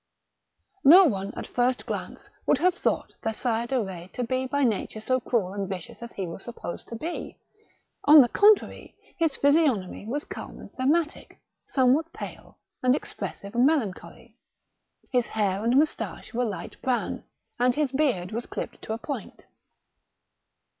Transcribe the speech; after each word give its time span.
No 0.83 1.03
one 1.05 1.31
at 1.37 1.47
a 1.47 1.51
first 1.53 1.85
glance 1.85 2.27
would 2.47 2.57
have 2.57 2.73
thought 2.73 3.13
the 3.21 3.33
Sire 3.33 3.67
de 3.67 3.75
Eetz 3.75 4.11
to 4.13 4.23
be 4.23 4.47
by 4.47 4.63
nature 4.63 4.99
so 4.99 5.19
cruel 5.19 5.53
and 5.53 5.69
vicious 5.69 6.01
as 6.01 6.13
he 6.13 6.25
was 6.25 6.43
supposed 6.43 6.87
to 6.87 6.95
be. 6.95 7.37
On 8.05 8.19
the 8.21 8.27
contrary, 8.27 8.95
his 9.19 9.37
physiognomy 9.37 10.07
was 10.07 10.25
calm 10.25 10.59
and 10.59 10.73
phlegmatic, 10.73 11.39
somewhat 11.67 12.11
pale, 12.13 12.57
and 12.81 12.95
expressive 12.95 13.53
of 13.53 13.61
melancholy. 13.61 14.35
His 15.11 15.27
hair 15.27 15.63
and 15.63 15.77
moustache 15.77 16.33
were 16.33 16.45
light 16.45 16.81
brown, 16.81 17.23
and 17.59 17.75
his 17.75 17.91
beard 17.91 18.31
was 18.31 18.47
clipped 18.47 18.81
to 18.81 18.93
a 18.93 18.97
point. 18.97 19.45